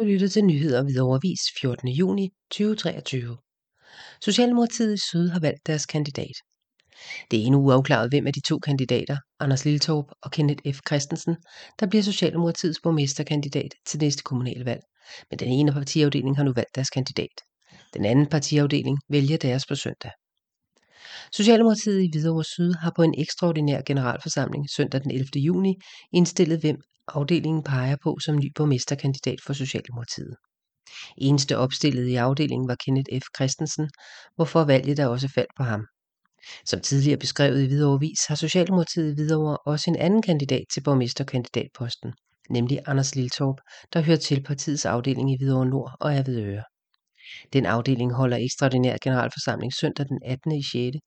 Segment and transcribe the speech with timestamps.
[0.00, 1.88] Du lytter til nyheder ved overvis 14.
[1.88, 3.36] juni 2023.
[4.24, 6.36] Socialdemokratiet i Syd har valgt deres kandidat.
[7.30, 10.78] Det er endnu uafklaret, hvem af de to kandidater, Anders Lilletorp og Kenneth F.
[10.88, 11.36] Christensen,
[11.80, 14.80] der bliver Socialdemokratiets borgmesterkandidat til næste kommunalvalg.
[15.30, 17.36] Men den ene partiafdeling har nu valgt deres kandidat.
[17.94, 20.10] Den anden partiafdeling vælger deres på søndag.
[21.32, 25.26] Socialdemokratiet i Hvidovre Syd har på en ekstraordinær generalforsamling søndag den 11.
[25.36, 25.74] juni
[26.12, 26.76] indstillet, hvem
[27.14, 30.36] afdelingen peger på som ny borgmesterkandidat for Socialdemokratiet.
[31.18, 33.26] Eneste opstillet i afdelingen var Kenneth F.
[33.36, 33.90] Christensen,
[34.36, 35.86] hvorfor valget der også faldt på ham.
[36.66, 40.82] Som tidligere beskrevet i Hvidovre Vis har Socialdemokratiet i Hvidovre også en anden kandidat til
[40.82, 42.12] borgmesterkandidatposten,
[42.50, 43.56] nemlig Anders Liltorp,
[43.92, 46.64] der hører til partiets afdeling i Hvidovre Nord og er ved Øre.
[47.52, 50.52] Den afdeling holder ekstraordinær generalforsamling søndag den 18.
[50.52, 50.98] i 6.,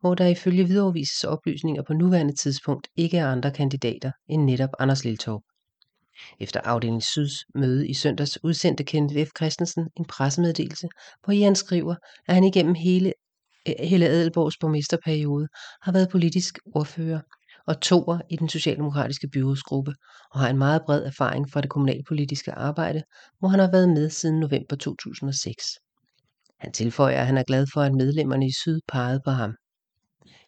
[0.00, 5.04] hvor der ifølge Hvidovrevises oplysninger på nuværende tidspunkt ikke er andre kandidater end netop Anders
[5.04, 5.42] Liltorp.
[6.40, 9.30] Efter afdeling Syds møde i søndags udsendte Kenneth F.
[9.36, 10.88] Christensen en pressemeddelelse,
[11.24, 11.94] hvor han skriver,
[12.28, 13.12] at han igennem hele
[13.78, 15.48] Helle Adelborgs borgmesterperiode
[15.82, 17.20] har været politisk ordfører
[17.66, 19.94] og toer i den socialdemokratiske byrådsgruppe
[20.32, 23.02] og har en meget bred erfaring fra det kommunalpolitiske arbejde,
[23.38, 25.64] hvor han har været med siden november 2006.
[26.60, 29.54] Han tilføjer, at han er glad for, at medlemmerne i Syd pegede på ham.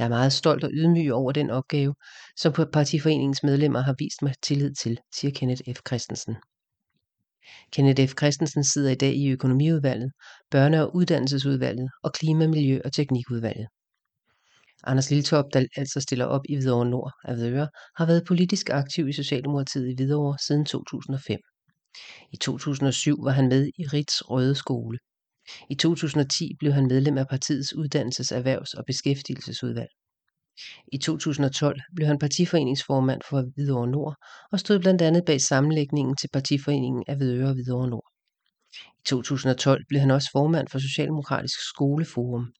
[0.00, 1.94] Jeg er meget stolt og ydmyg over den opgave,
[2.36, 5.80] som partiforeningens medlemmer har vist mig tillid til, siger Kenneth F.
[5.86, 6.36] Christensen.
[7.72, 8.14] Kenneth F.
[8.18, 10.12] Christensen sidder i dag i økonomiudvalget,
[10.54, 13.66] børne- og uddannelsesudvalget og klima-, miljø- og teknikudvalget.
[14.84, 19.08] Anders Liltorp, der altså stiller op i Hvidovre Nord af Hvidøre, har været politisk aktiv
[19.08, 21.38] i Socialdemokratiet i Hvidovre siden 2005.
[22.32, 24.98] I 2007 var han med i Rits Røde Skole.
[25.70, 29.90] I 2010 blev han medlem af partiets uddannelses-, erhvervs- og beskæftigelsesudvalg.
[30.92, 34.16] I 2012 blev han partiforeningsformand for Hvidovre Nord
[34.52, 38.12] og stod blandt andet bag sammenlægningen til partiforeningen af Hvidøre og Hvidovre Nord.
[38.74, 42.52] I 2012 blev han også formand for Socialdemokratisk Skoleforum.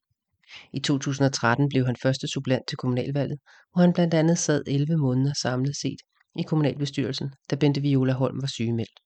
[0.73, 3.39] I 2013 blev han første supplant til kommunalvalget,
[3.73, 6.01] hvor han blandt andet sad 11 måneder samlet set
[6.39, 9.01] i kommunalbestyrelsen, da Bente Viola Holm var sygemeldt.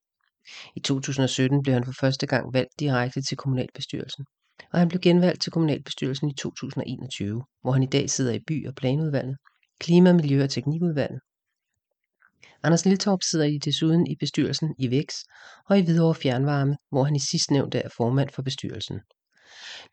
[0.76, 4.24] I 2017 blev han for første gang valgt direkte til kommunalbestyrelsen,
[4.72, 8.66] og han blev genvalgt til kommunalbestyrelsen i 2021, hvor han i dag sidder i by-
[8.66, 9.36] og planudvalget,
[9.80, 11.20] klima-, miljø- og teknikudvalget.
[12.62, 15.14] Anders Liltorp sidder i desuden i bestyrelsen i VEX
[15.68, 19.00] og i Hvidovre Fjernvarme, hvor han i sidstnævnte er formand for bestyrelsen.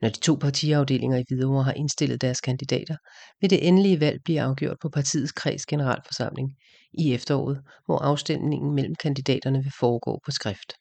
[0.01, 2.95] Når de to partiafdelinger i Hvidovre har indstillet deres kandidater,
[3.41, 6.55] vil det endelige valg blive afgjort på partiets kreds generalforsamling
[6.93, 10.73] i efteråret, hvor afstemningen mellem kandidaterne vil foregå på skrift.